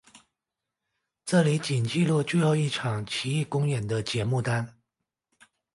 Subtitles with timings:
[1.23, 4.79] 这里仅记录最后一场琦玉公演的节目单。